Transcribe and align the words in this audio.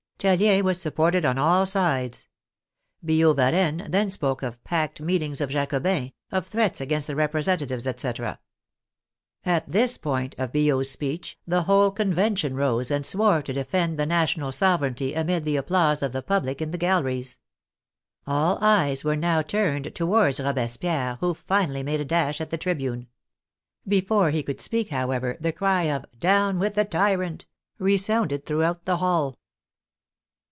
Tallien 0.23 0.61
was 0.63 0.79
sup 0.79 0.97
ported 0.97 1.25
on 1.25 1.39
all 1.39 1.65
sides. 1.65 2.27
Billaud 3.03 3.33
Varennes 3.37 3.89
then 3.89 4.11
spoke 4.11 4.43
of" 4.43 4.63
packed" 4.63 5.01
meetings 5.01 5.41
of 5.41 5.49
Jacobins, 5.49 6.11
of 6.31 6.45
threats 6.45 6.79
against 6.79 7.07
the 7.07 7.15
representatives, 7.15 7.87
etc. 7.87 8.39
At 9.43 9.67
this 9.67 9.97
point 9.97 10.35
of 10.37 10.51
Billaud's 10.51 10.91
speech 10.91 11.39
the 11.47 11.63
whole 11.63 11.89
Convention 11.89 12.53
rose 12.53 12.91
and 12.91 13.03
swore 13.03 13.41
to 13.41 13.51
defend 13.51 13.97
the 13.97 14.05
national 14.05 14.51
THE 14.51 14.57
THERMIDOR 14.57 14.57
9^ 14.57 14.59
sovereignty 14.71 15.13
amid 15.15 15.43
the 15.43 15.55
applause 15.57 16.03
of 16.03 16.11
the 16.11 16.21
public 16.21 16.61
in 16.61 16.69
the 16.69 16.77
gal 16.77 17.01
leries. 17.01 17.37
All 18.27 18.59
eyes 18.61 19.03
were 19.03 19.15
now 19.17 19.41
turned 19.41 19.95
towards 19.95 20.39
Robespieri 20.39 21.15
e, 21.15 21.17
who 21.19 21.33
finally 21.33 21.81
made 21.81 21.99
a 21.99 22.05
dash 22.05 22.39
at 22.39 22.51
the 22.51 22.59
tribune. 22.59 23.07
Before 23.87 24.29
he 24.29 24.43
could 24.43 24.61
speak, 24.61 24.89
however, 24.89 25.37
the 25.39 25.51
cry 25.51 25.85
of" 25.85 26.05
Down 26.19 26.59
with 26.59 26.75
the 26.75 26.85
tyrant!" 26.85 27.47
resounded 27.79 28.45
throughout 28.45 28.83
the 28.83 28.97
hall. 28.97 29.39